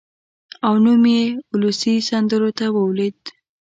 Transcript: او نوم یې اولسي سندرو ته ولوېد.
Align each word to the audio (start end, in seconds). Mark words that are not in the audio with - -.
او 0.65 0.73
نوم 0.83 1.03
یې 1.15 1.23
اولسي 1.51 1.93
سندرو 2.09 2.49
ته 2.57 2.65
ولوېد. 2.71 3.19